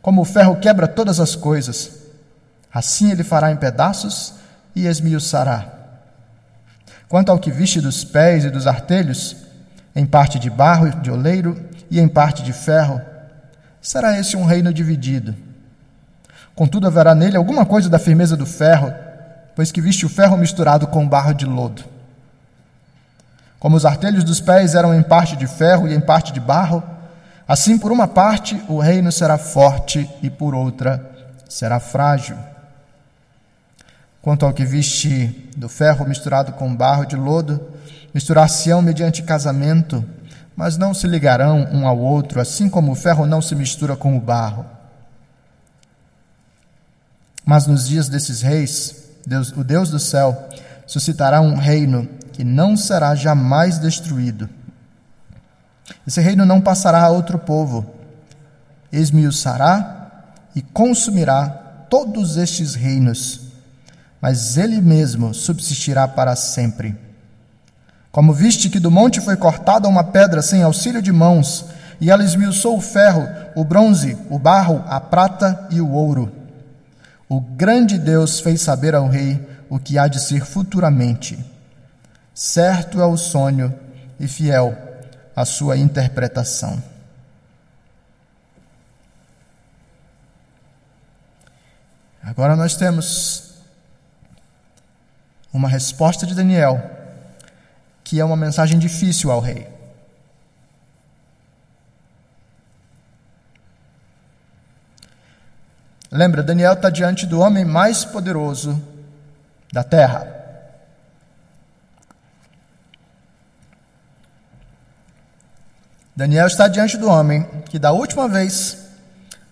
[0.02, 1.92] como o ferro quebra todas as coisas.
[2.72, 4.36] Assim ele fará em pedaços
[4.76, 5.68] e esmiuçará.
[7.10, 9.36] Quanto ao que viste dos pés e dos artelhos,
[9.96, 13.02] em parte de barro e de oleiro e em parte de ferro,
[13.82, 15.36] será esse um reino dividido.
[16.56, 18.94] Contudo, haverá nele alguma coisa da firmeza do ferro,
[19.56, 21.84] pois que viste o ferro misturado com barro de lodo.
[23.62, 26.82] Como os artelhos dos pés eram em parte de ferro e em parte de barro,
[27.48, 31.12] assim por uma parte o reino será forte e por outra
[31.48, 32.36] será frágil.
[34.20, 37.62] Quanto ao que viste do ferro misturado com barro de lodo,
[38.12, 40.04] misturar-se-ão mediante casamento,
[40.56, 44.18] mas não se ligarão um ao outro, assim como o ferro não se mistura com
[44.18, 44.66] o barro.
[47.46, 50.50] Mas nos dias desses reis, Deus, o Deus do céu
[50.88, 54.50] suscitará um reino que não será jamais destruído.
[56.08, 57.86] Esse reino não passará a outro povo,
[58.92, 60.24] esmiuçará
[60.56, 61.48] e consumirá
[61.90, 63.52] todos estes reinos
[64.22, 66.96] mas ele mesmo subsistirá para sempre.
[68.12, 71.66] Como viste que do monte foi cortada uma pedra sem auxílio de mãos,
[72.00, 76.32] e ela esmiuçou o ferro, o bronze, o barro, a prata e o ouro.
[77.28, 81.40] O grande Deus fez saber ao rei o que há de ser futuramente.
[82.42, 83.72] Certo é o sonho
[84.20, 84.76] e fiel
[85.36, 86.82] a sua interpretação.
[92.24, 93.54] Agora nós temos
[95.54, 96.82] uma resposta de Daniel,
[98.04, 99.70] que é uma mensagem difícil ao rei.
[106.10, 108.82] Lembra, Daniel está diante do homem mais poderoso
[109.72, 110.41] da terra.
[116.16, 118.78] Daniel está diante do homem que, da última vez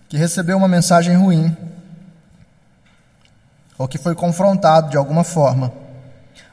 [0.08, 1.56] que recebeu uma mensagem ruim,
[3.78, 5.72] ou que foi confrontado de alguma forma,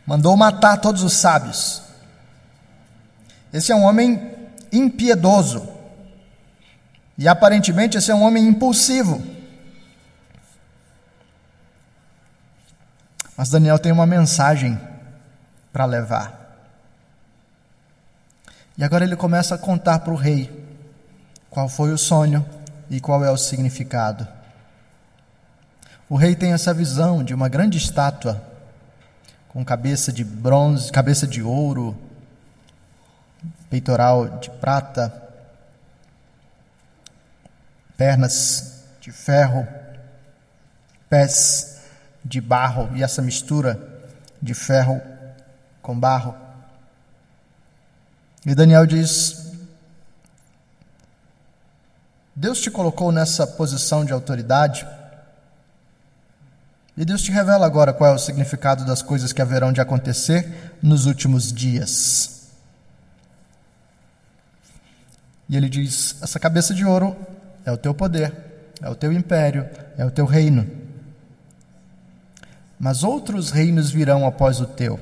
[0.05, 1.81] mandou matar todos os sábios.
[3.51, 4.35] Esse é um homem
[4.71, 5.67] impiedoso.
[7.17, 9.21] E aparentemente esse é um homem impulsivo.
[13.35, 14.79] Mas Daniel tem uma mensagem
[15.73, 16.36] para levar.
[18.77, 20.65] E agora ele começa a contar para o rei
[21.49, 22.45] qual foi o sonho
[22.89, 24.27] e qual é o significado.
[26.07, 28.41] O rei tem essa visão de uma grande estátua
[29.49, 31.97] com cabeça de bronze, cabeça de ouro,
[33.69, 35.11] peitoral de prata,
[37.97, 39.67] pernas de ferro,
[41.09, 41.81] pés
[42.23, 43.81] de barro e essa mistura
[44.39, 45.01] de ferro
[45.81, 46.46] com barro.
[48.45, 49.51] E Daniel diz:
[52.35, 54.85] Deus te colocou nessa posição de autoridade
[56.97, 60.73] E Deus te revela agora qual é o significado das coisas que haverão de acontecer
[60.81, 62.47] nos últimos dias.
[65.47, 67.15] E ele diz: essa cabeça de ouro
[67.63, 68.33] é o teu poder,
[68.81, 70.67] é o teu império, é o teu reino.
[72.79, 74.99] Mas outros reinos virão após o teu.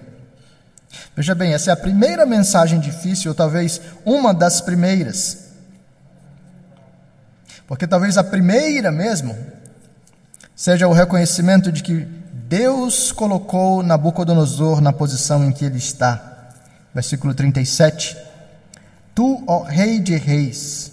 [1.16, 5.46] Veja bem, essa é a primeira mensagem difícil, ou talvez uma das primeiras.
[7.68, 9.36] Porque talvez a primeira mesmo
[10.56, 12.08] seja o reconhecimento de que
[12.48, 16.52] Deus colocou Nabucodonosor na posição em que ele está.
[16.94, 18.16] Versículo 37.
[19.16, 20.92] Tu, ó Rei de Reis,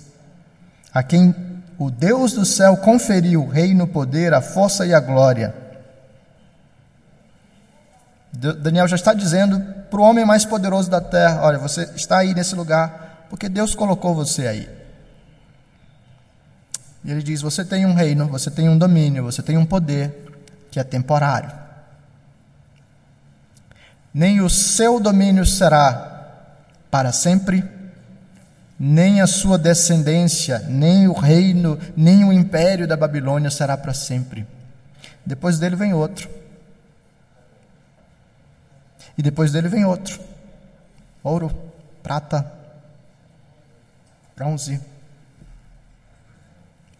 [0.95, 1.35] a quem
[1.79, 5.62] o Deus do céu conferiu reino, poder, a força e a glória.
[8.33, 12.35] Daniel já está dizendo para o homem mais poderoso da terra: Olha, você está aí
[12.35, 14.69] nesse lugar porque Deus colocou você aí.
[17.05, 20.33] E ele diz: Você tem um reino, você tem um domínio, você tem um poder
[20.71, 21.53] que é temporário.
[24.15, 26.11] Nem o seu domínio será
[26.91, 27.65] para sempre,
[28.79, 34.47] nem a sua descendência, nem o reino, nem o império da Babilônia será para sempre.
[35.25, 36.29] Depois dele vem outro.
[39.17, 40.21] E depois dele vem outro.
[41.23, 41.51] Ouro,
[42.03, 42.51] prata,
[44.35, 44.93] bronze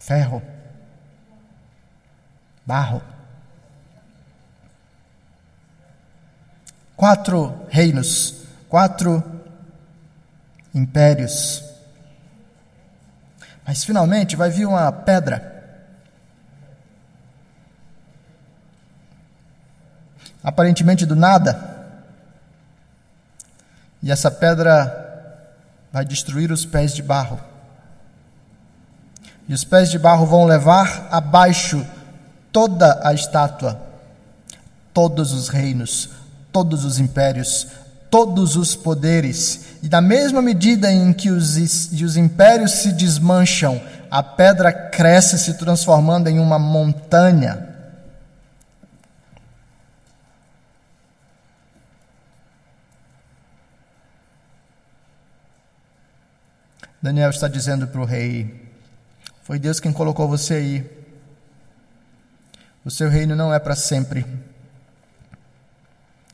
[0.03, 0.41] ferro,
[2.65, 3.01] barro.
[6.95, 9.23] Quatro reinos, quatro
[10.73, 11.63] impérios.
[13.65, 15.51] Mas finalmente vai vir uma pedra.
[20.43, 21.72] Aparentemente do nada.
[24.03, 24.99] E essa pedra
[25.91, 27.39] vai destruir os pés de barro
[29.47, 31.85] e os pés de barro vão levar abaixo
[32.51, 33.79] toda a estátua,
[34.93, 36.09] todos os reinos,
[36.51, 37.67] todos os impérios,
[38.09, 39.77] todos os poderes.
[39.81, 45.55] E na mesma medida em que os, os impérios se desmancham, a pedra cresce, se
[45.55, 47.72] transformando em uma montanha.
[57.03, 58.65] Daniel está dizendo para o rei:
[59.43, 60.91] foi Deus quem colocou você aí.
[62.85, 64.25] O seu reino não é para sempre.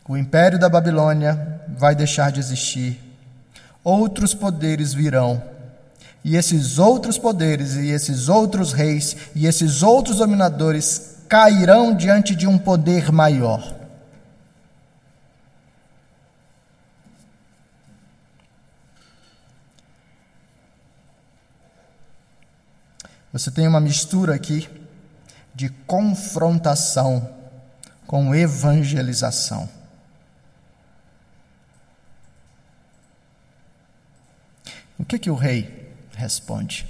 [0.07, 2.99] O império da Babilônia vai deixar de existir.
[3.83, 5.41] Outros poderes virão.
[6.23, 12.45] E esses outros poderes, e esses outros reis, e esses outros dominadores cairão diante de
[12.45, 13.78] um poder maior.
[23.31, 24.67] Você tem uma mistura aqui
[25.53, 27.29] de confrontação
[28.07, 29.69] com evangelização.
[34.97, 36.87] O que que o rei responde?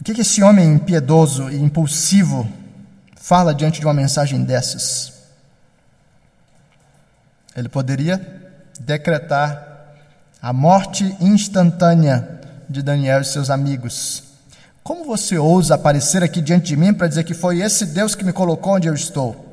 [0.00, 2.50] O que que esse homem impiedoso e impulsivo
[3.16, 5.12] fala diante de uma mensagem dessas?
[7.56, 8.18] Ele poderia
[8.80, 9.94] decretar
[10.42, 14.31] a morte instantânea de Daniel e seus amigos
[14.82, 18.24] como você ousa aparecer aqui diante de mim para dizer que foi esse Deus que
[18.24, 19.52] me colocou onde eu estou?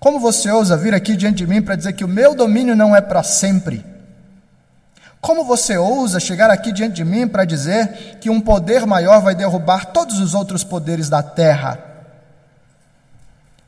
[0.00, 2.96] Como você ousa vir aqui diante de mim para dizer que o meu domínio não
[2.96, 3.84] é para sempre?
[5.20, 9.34] Como você ousa chegar aqui diante de mim para dizer que um poder maior vai
[9.34, 11.78] derrubar todos os outros poderes da terra?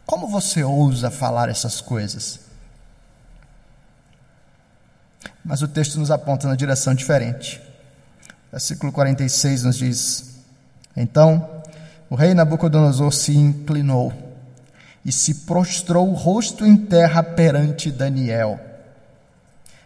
[0.07, 2.41] Como você ousa falar essas coisas?
[5.45, 7.63] Mas o texto nos aponta na direção diferente.
[8.51, 10.34] Versículo 46 nos diz:
[10.97, 11.55] então
[12.09, 14.13] o rei Nabucodonosor se inclinou
[15.05, 18.59] e se prostrou o rosto em terra perante Daniel.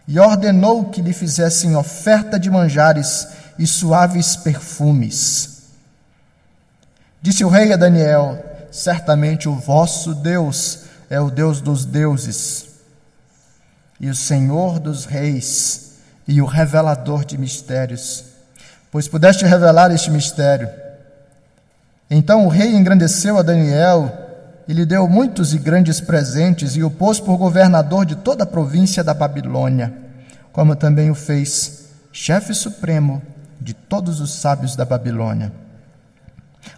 [0.07, 5.63] E ordenou que lhe fizessem oferta de manjares e suaves perfumes.
[7.21, 12.67] Disse o rei a Daniel: Certamente o vosso Deus é o Deus dos deuses,
[13.99, 15.93] e o Senhor dos reis,
[16.27, 18.23] e o revelador de mistérios,
[18.91, 20.69] pois pudeste revelar este mistério
[22.09, 24.11] então o rei engrandeceu a Daniel
[24.67, 28.47] e lhe deu muitos e grandes presentes e o pôs por governador de toda a
[28.47, 29.93] província da Babilônia,
[30.51, 33.21] como também o fez chefe supremo
[33.59, 35.51] de todos os sábios da Babilônia.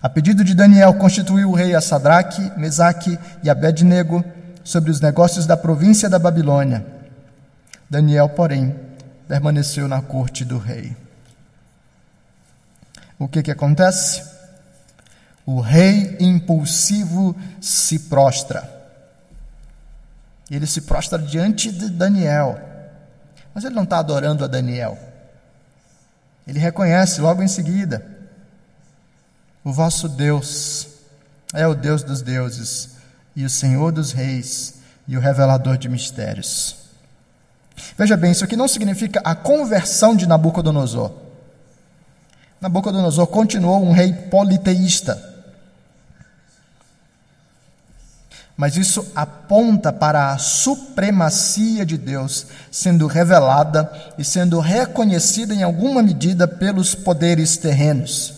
[0.01, 4.23] A pedido de Daniel, constituiu o rei a Sadraque, Mesaque e Abednego
[4.63, 6.86] sobre os negócios da província da Babilônia.
[7.89, 8.75] Daniel, porém,
[9.27, 10.95] permaneceu na corte do rei.
[13.19, 14.30] O que que acontece?
[15.45, 18.69] O rei impulsivo se prostra.
[20.49, 22.59] Ele se prostra diante de Daniel.
[23.53, 24.97] Mas ele não está adorando a Daniel.
[26.47, 28.05] Ele reconhece logo em seguida:
[29.63, 30.87] o vosso Deus
[31.53, 32.91] é o Deus dos deuses
[33.35, 34.75] e o Senhor dos reis
[35.07, 36.77] e o revelador de mistérios.
[37.97, 41.11] Veja bem, isso aqui não significa a conversão de Nabucodonosor.
[42.59, 45.30] Nabucodonosor continuou um rei politeísta.
[48.62, 56.03] Mas isso aponta para a supremacia de Deus sendo revelada e sendo reconhecida em alguma
[56.03, 58.36] medida pelos poderes terrenos.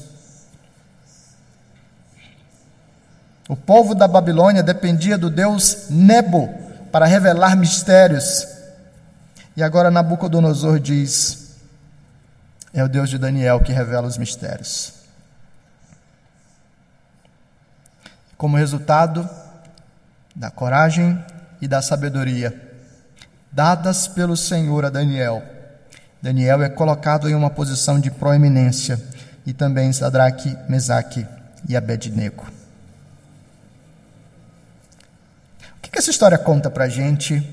[3.50, 6.48] O povo da Babilônia dependia do deus Nebo
[6.90, 8.48] para revelar mistérios.
[9.58, 11.58] E agora Nabucodonosor diz:
[12.74, 14.94] é o Deus de Daniel que revela os mistérios.
[18.38, 19.30] Como resultado
[20.36, 21.24] da coragem
[21.62, 22.72] e da sabedoria
[23.54, 25.44] dadas pelo Senhor a Daniel,
[26.22, 29.00] Daniel é colocado em uma posição de proeminência
[29.46, 31.26] e também Sadraque, Mesaque
[31.68, 32.48] e Abednego.
[35.78, 37.48] O que essa história conta para a gente?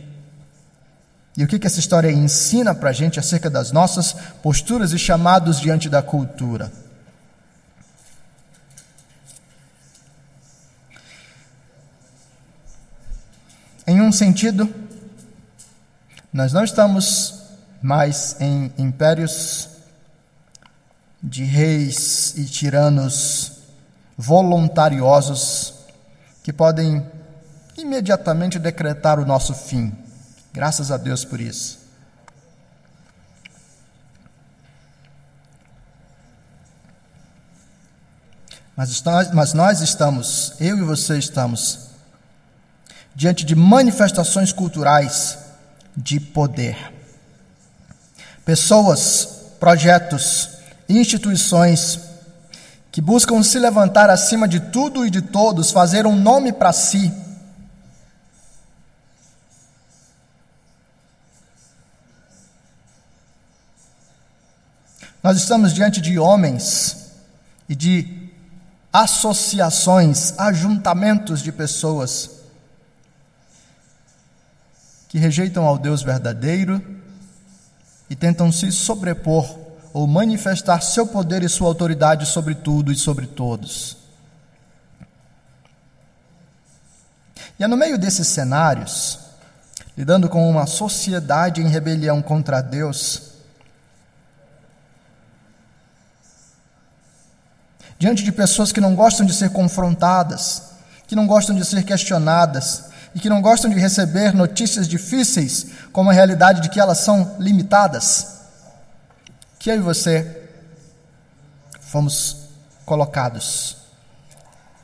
[1.36, 4.98] E o que, que essa história ensina para a gente acerca das nossas posturas e
[4.98, 6.72] chamados diante da cultura?
[13.90, 14.72] Em um sentido,
[16.32, 17.42] nós não estamos
[17.82, 19.68] mais em impérios
[21.20, 23.50] de reis e tiranos
[24.16, 25.74] voluntariosos
[26.44, 27.04] que podem
[27.76, 29.92] imediatamente decretar o nosso fim.
[30.52, 31.80] Graças a Deus por isso.
[38.76, 39.02] Mas,
[39.34, 41.89] mas nós estamos, eu e você estamos,
[43.14, 45.38] diante de manifestações culturais
[45.96, 46.76] de poder.
[48.44, 50.50] Pessoas, projetos,
[50.88, 52.00] instituições
[52.90, 57.12] que buscam se levantar acima de tudo e de todos, fazer um nome para si
[65.22, 67.10] Nós estamos diante de homens
[67.68, 68.30] e de
[68.90, 72.39] associações, ajuntamentos de pessoas
[75.10, 76.80] que rejeitam ao Deus verdadeiro
[78.08, 79.58] e tentam se sobrepor
[79.92, 83.96] ou manifestar seu poder e sua autoridade sobre tudo e sobre todos.
[87.58, 89.18] E é no meio desses cenários,
[89.98, 93.32] lidando com uma sociedade em rebelião contra Deus,
[97.98, 100.70] diante de pessoas que não gostam de ser confrontadas,
[101.08, 106.10] que não gostam de ser questionadas e que não gostam de receber notícias difíceis como
[106.10, 108.40] a realidade de que elas são limitadas,
[109.58, 110.48] que eu e você
[111.80, 112.48] fomos
[112.84, 113.76] colocados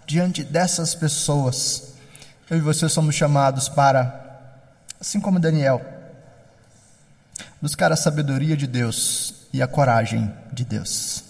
[0.06, 1.94] diante dessas pessoas.
[2.48, 4.40] Eu e você somos chamados para,
[5.00, 5.84] assim como Daniel,
[7.60, 11.24] buscar a sabedoria de Deus e a coragem de Deus.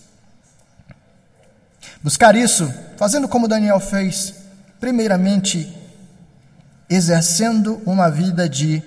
[2.03, 4.35] Buscar isso, fazendo como Daniel fez,
[4.79, 5.75] primeiramente,
[6.89, 8.83] exercendo uma vida de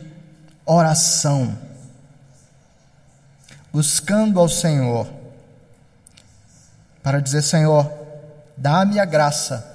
[0.65, 1.57] oração,
[3.71, 5.07] buscando ao Senhor,
[7.03, 7.91] para dizer: Senhor,
[8.55, 9.65] dá-me a graça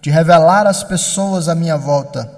[0.00, 2.30] de revelar às pessoas à minha volta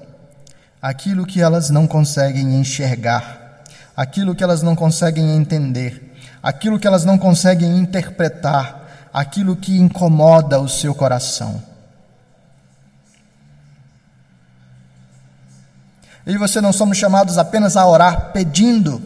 [0.81, 3.63] aquilo que elas não conseguem enxergar,
[3.97, 8.79] aquilo que elas não conseguem entender, aquilo que elas não conseguem interpretar
[9.13, 11.63] aquilo que incomoda o seu coração.
[16.27, 19.03] Eu e você não somos chamados apenas a orar pedindo.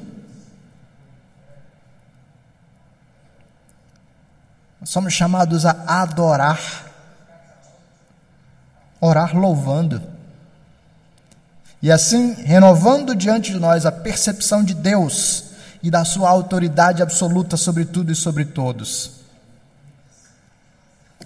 [4.84, 6.60] Somos chamados a adorar.
[9.00, 10.02] Orar louvando.
[11.80, 15.46] E assim, renovando diante de nós a percepção de Deus
[15.82, 19.22] e da sua autoridade absoluta sobre tudo e sobre todos.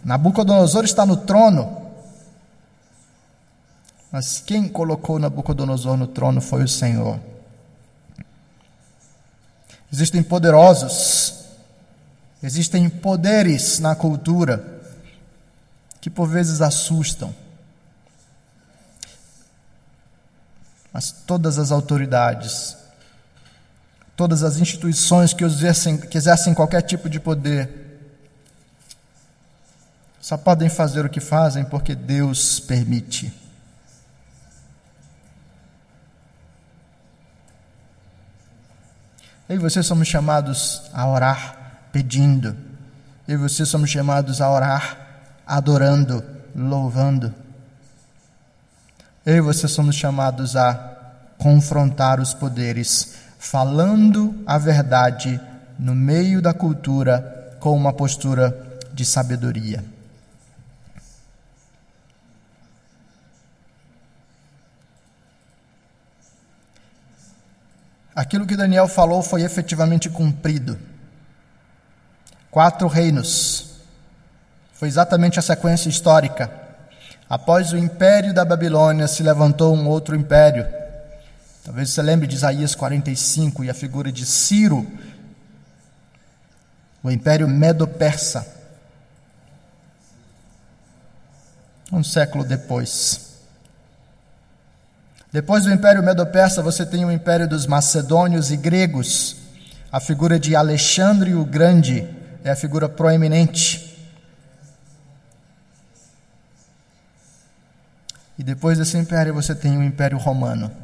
[0.02, 1.85] Nabucodonosor está no trono.
[4.16, 7.20] Mas quem colocou Nabucodonosor no trono foi o Senhor.
[9.92, 11.44] Existem poderosos,
[12.42, 14.80] existem poderes na cultura
[16.00, 17.34] que por vezes assustam.
[20.90, 22.74] Mas todas as autoridades,
[24.16, 28.00] todas as instituições que exercem, que exercem qualquer tipo de poder,
[30.18, 33.44] só podem fazer o que fazem porque Deus permite.
[39.48, 41.56] Eu e você somos chamados a orar
[41.92, 42.56] pedindo.
[43.28, 44.98] Eu e você somos chamados a orar
[45.46, 46.22] adorando,
[46.54, 47.32] louvando.
[49.24, 50.74] Eu e você somos chamados a
[51.38, 55.40] confrontar os poderes, falando a verdade
[55.78, 59.84] no meio da cultura com uma postura de sabedoria.
[68.16, 70.78] Aquilo que Daniel falou foi efetivamente cumprido.
[72.50, 73.74] Quatro reinos.
[74.72, 76.50] Foi exatamente a sequência histórica.
[77.28, 80.66] Após o império da Babilônia se levantou um outro império.
[81.62, 84.90] Talvez você lembre de Isaías 45 e a figura de Ciro,
[87.02, 88.46] o império medo-persa.
[91.92, 93.25] Um século depois.
[95.36, 99.36] Depois do Império Medo-Persa, você tem o Império dos Macedônios e Gregos.
[99.92, 102.08] A figura de Alexandre o Grande
[102.42, 104.10] é a figura proeminente.
[108.38, 110.74] E depois desse império, você tem o Império Romano.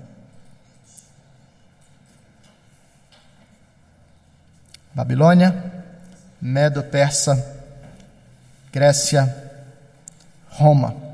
[4.93, 5.83] Babilônia,
[6.39, 7.43] Medo-Persa,
[8.71, 9.35] Grécia,
[10.51, 11.12] Roma.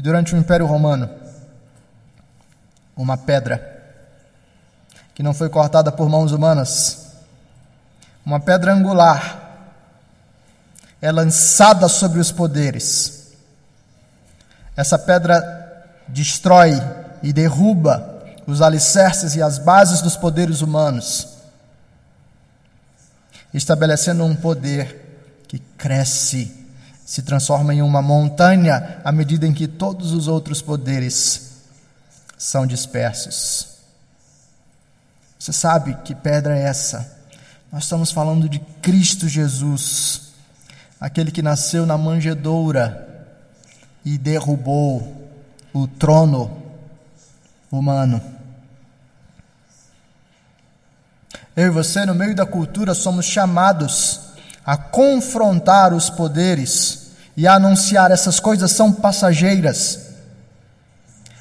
[0.00, 1.10] E durante o Império Romano,
[2.96, 3.82] uma pedra
[5.14, 7.08] que não foi cortada por mãos humanas,
[8.24, 9.76] uma pedra angular,
[11.02, 13.34] é lançada sobre os poderes.
[14.74, 16.80] Essa pedra destrói
[17.22, 21.28] e derruba os alicerces e as bases dos poderes humanos,
[23.52, 26.59] estabelecendo um poder que cresce
[27.10, 31.54] se transforma em uma montanha à medida em que todos os outros poderes
[32.38, 33.66] são dispersos.
[35.36, 37.18] Você sabe que pedra é essa?
[37.72, 40.34] Nós estamos falando de Cristo Jesus,
[41.00, 43.26] aquele que nasceu na manjedoura
[44.04, 45.28] e derrubou
[45.74, 46.62] o trono
[47.72, 48.22] humano.
[51.56, 54.29] Eu e você, no meio da cultura, somos chamados
[54.70, 59.98] a confrontar os poderes e a anunciar essas coisas são passageiras.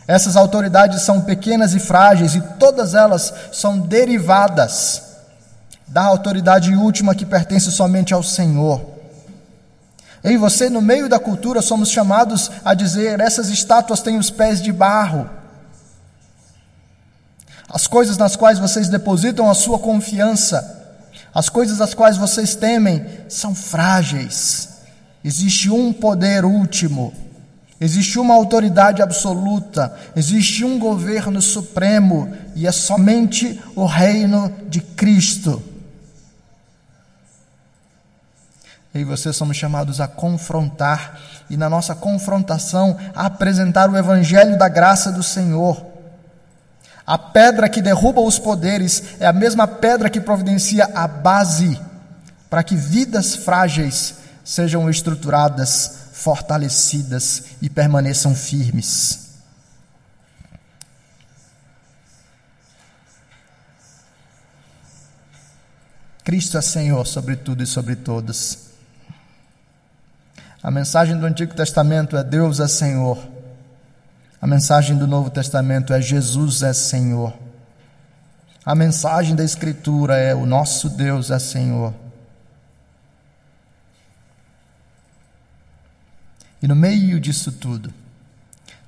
[0.07, 5.03] Essas autoridades são pequenas e frágeis e todas elas são derivadas
[5.87, 8.83] da autoridade última que pertence somente ao Senhor.
[10.23, 14.31] Eu e você, no meio da cultura, somos chamados a dizer: essas estátuas têm os
[14.31, 15.29] pés de barro.
[17.69, 20.78] As coisas nas quais vocês depositam a sua confiança,
[21.39, 24.81] as coisas as quais vocês temem, são frágeis.
[25.23, 27.13] Existe um poder último,
[27.79, 35.63] existe uma autoridade absoluta, existe um governo supremo e é somente o reino de Cristo.
[38.93, 44.57] Eu e você somos chamados a confrontar e, na nossa confrontação, a apresentar o Evangelho
[44.57, 45.88] da graça do Senhor.
[47.09, 51.81] A pedra que derruba os poderes é a mesma pedra que providencia a base
[52.47, 59.39] para que vidas frágeis sejam estruturadas, fortalecidas e permaneçam firmes.
[66.23, 68.69] Cristo é Senhor sobre tudo e sobre todos.
[70.61, 73.38] A mensagem do Antigo Testamento é Deus é Senhor.
[74.41, 77.33] A mensagem do Novo Testamento é Jesus é Senhor.
[78.65, 81.93] A mensagem da Escritura é o nosso Deus é Senhor.
[86.61, 87.93] E no meio disso tudo,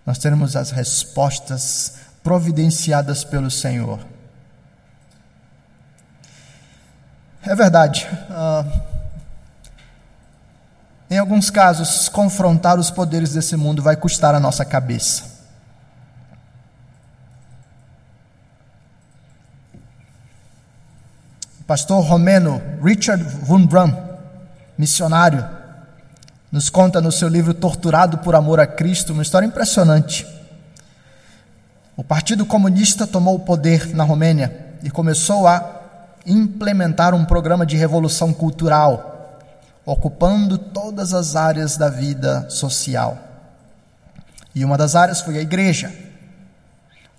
[0.05, 3.99] nós teremos as respostas providenciadas pelo Senhor.
[7.43, 8.07] É verdade.
[8.29, 8.81] Uh,
[11.09, 15.30] em alguns casos, confrontar os poderes desse mundo vai custar a nossa cabeça.
[21.71, 23.95] Pastor romeno Richard Wurmbrand,
[24.77, 25.47] missionário,
[26.51, 30.27] nos conta no seu livro Torturado por Amor a Cristo uma história impressionante.
[31.95, 35.63] O Partido Comunista tomou o poder na Romênia e começou a
[36.25, 39.39] implementar um programa de revolução cultural,
[39.85, 43.17] ocupando todas as áreas da vida social.
[44.53, 45.89] E uma das áreas foi a igreja.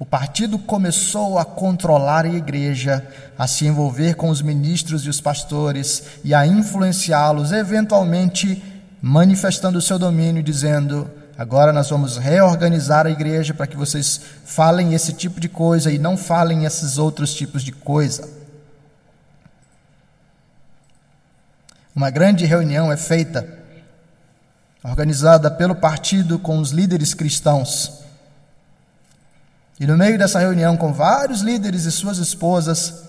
[0.03, 3.07] O partido começou a controlar a igreja,
[3.38, 8.61] a se envolver com os ministros e os pastores e a influenciá-los, eventualmente
[9.00, 14.92] manifestando o seu domínio, dizendo: agora nós vamos reorganizar a igreja para que vocês falem
[14.92, 18.28] esse tipo de coisa e não falem esses outros tipos de coisa.
[21.94, 23.46] Uma grande reunião é feita,
[24.82, 28.03] organizada pelo partido com os líderes cristãos
[29.83, 33.03] e no meio dessa reunião, com vários líderes e suas esposas,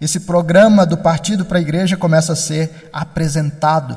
[0.00, 3.96] esse programa do partido para a igreja começa a ser apresentado.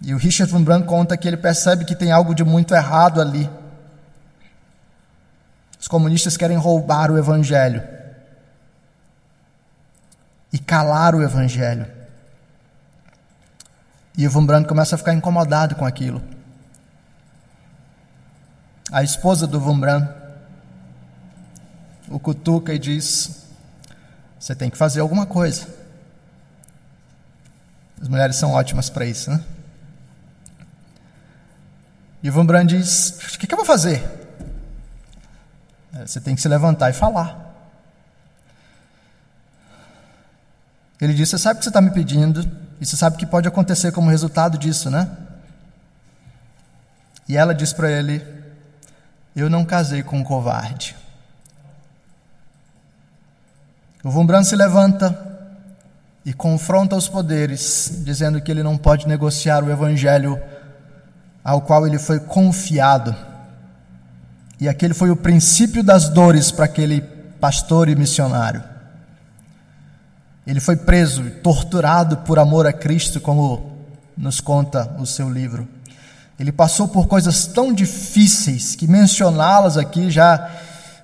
[0.00, 3.20] E o Richard Van Brandt conta que ele percebe que tem algo de muito errado
[3.20, 3.50] ali.
[5.80, 7.82] Os comunistas querem roubar o evangelho
[10.52, 11.84] e calar o evangelho.
[14.16, 16.22] E o Van Brandt começa a ficar incomodado com aquilo.
[18.92, 20.21] A esposa do Van Brandt
[22.12, 23.46] o cutuca e diz:
[24.38, 25.66] Você tem que fazer alguma coisa.
[28.00, 29.42] As mulheres são ótimas para isso, né?
[32.22, 34.02] E Van Brand diz: O que, que eu vou fazer?
[35.94, 37.52] É, você tem que se levantar e falar.
[41.00, 42.40] Ele diz: Você sabe o que você está me pedindo,
[42.80, 45.16] e você sabe o que pode acontecer como resultado disso, né?
[47.28, 48.24] E ela diz para ele:
[49.34, 51.01] Eu não casei com um covarde.
[54.04, 55.16] O Vumbran se levanta
[56.24, 60.40] e confronta os poderes, dizendo que ele não pode negociar o evangelho
[61.44, 63.14] ao qual ele foi confiado.
[64.60, 67.00] E aquele foi o princípio das dores para aquele
[67.40, 68.62] pastor e missionário.
[70.46, 73.76] Ele foi preso torturado por amor a Cristo, como
[74.16, 75.68] nos conta o seu livro.
[76.38, 80.50] Ele passou por coisas tão difíceis que mencioná-las aqui já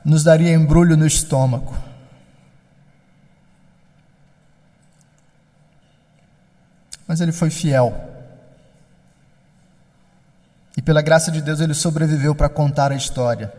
[0.05, 1.88] nos daria embrulho no estômago.
[7.09, 7.99] Mas ele foi fiel.
[10.77, 13.51] E pela graça de Deus ele sobreviveu para contar a história.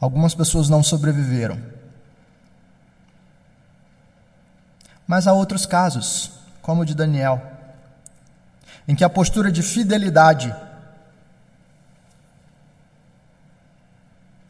[0.00, 1.60] Algumas pessoas não sobreviveram.
[5.06, 6.30] Mas há outros casos,
[6.62, 7.42] como o de Daniel,
[8.86, 10.54] em que a postura de fidelidade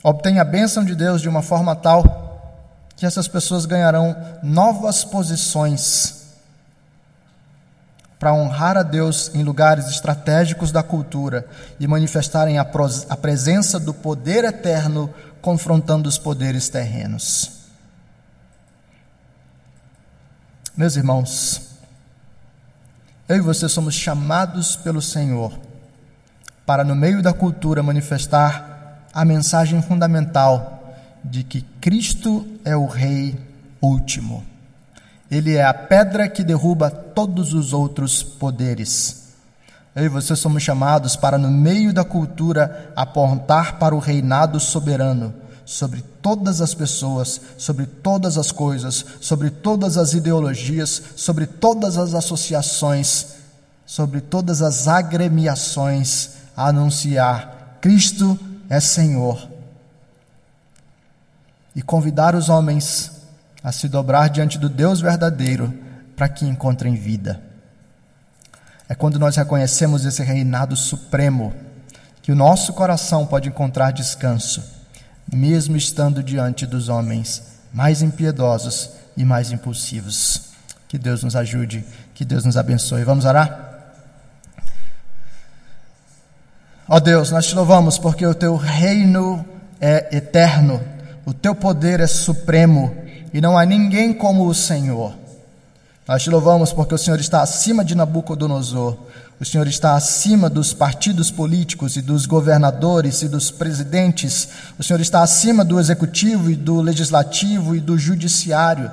[0.02, 2.26] obtém a bênção de Deus de uma forma tal
[2.94, 6.17] que essas pessoas ganharão novas posições
[8.18, 11.46] para honrar a Deus em lugares estratégicos da cultura
[11.78, 12.62] e manifestarem a,
[13.08, 17.52] a presença do poder eterno confrontando os poderes terrenos.
[20.76, 21.62] Meus irmãos,
[23.28, 25.52] eu e você somos chamados pelo Senhor
[26.64, 33.38] para, no meio da cultura, manifestar a mensagem fundamental de que Cristo é o Rei
[33.80, 34.44] último.
[35.30, 39.28] Ele é a pedra que derruba todos os outros poderes.
[39.94, 45.34] Eu e você somos chamados para, no meio da cultura, apontar para o reinado soberano
[45.68, 52.14] sobre todas as pessoas, sobre todas as coisas, sobre todas as ideologias, sobre todas as
[52.14, 53.34] associações,
[53.84, 58.38] sobre todas as agremiações, a anunciar: Cristo
[58.70, 59.46] é Senhor.
[61.76, 63.17] E convidar os homens
[63.62, 65.72] a se dobrar diante do Deus verdadeiro
[66.16, 67.40] para que encontrem vida.
[68.88, 71.52] É quando nós reconhecemos esse reinado supremo
[72.22, 74.62] que o nosso coração pode encontrar descanso,
[75.32, 77.42] mesmo estando diante dos homens
[77.72, 80.48] mais impiedosos e mais impulsivos.
[80.88, 81.84] Que Deus nos ajude,
[82.14, 83.04] que Deus nos abençoe.
[83.04, 83.66] Vamos orar?
[86.88, 89.44] Ó oh Deus, nós te louvamos porque o teu reino
[89.78, 90.82] é eterno,
[91.26, 95.14] o teu poder é supremo e não há ninguém como o Senhor.
[96.06, 98.96] Nós te louvamos porque o Senhor está acima de Nabucodonosor,
[99.38, 104.48] o Senhor está acima dos partidos políticos e dos governadores e dos presidentes,
[104.78, 108.90] o Senhor está acima do executivo e do legislativo e do judiciário.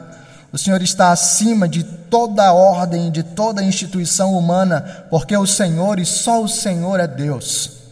[0.52, 6.06] O Senhor está acima de toda ordem, de toda instituição humana, porque o Senhor e
[6.06, 7.85] só o Senhor é Deus.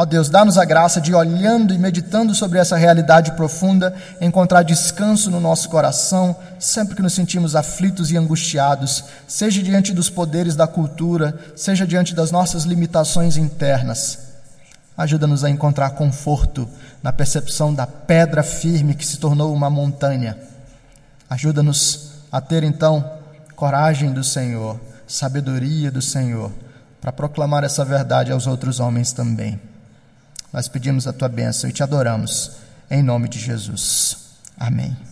[0.00, 5.28] Ó Deus, dá-nos a graça de, olhando e meditando sobre essa realidade profunda, encontrar descanso
[5.28, 10.68] no nosso coração, sempre que nos sentimos aflitos e angustiados, seja diante dos poderes da
[10.68, 14.20] cultura, seja diante das nossas limitações internas.
[14.96, 16.68] Ajuda-nos a encontrar conforto
[17.02, 20.38] na percepção da pedra firme que se tornou uma montanha.
[21.28, 23.04] Ajuda-nos a ter então
[23.56, 24.78] coragem do Senhor,
[25.08, 26.52] sabedoria do Senhor,
[27.00, 29.60] para proclamar essa verdade aos outros homens também.
[30.52, 32.52] Nós pedimos a tua bênção e te adoramos,
[32.90, 34.16] em nome de Jesus.
[34.58, 35.07] Amém.